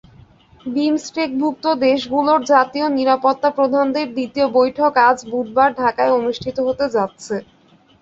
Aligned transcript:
বিমসটেকভুক্ত 0.67 1.65
দেশগুলোর 1.85 2.39
জাতীয় 2.51 2.87
নিরাপত্তাপ্রধানদের 2.91 4.07
দ্বিতীয় 4.13 4.47
বৈঠক 4.57 4.91
আজ 5.07 5.17
বুধবার 5.31 5.69
ঢাকায় 5.79 6.15
অনুষ্ঠিত 6.19 6.57
হতে 6.67 6.85
যাচ্ছে। 6.95 7.35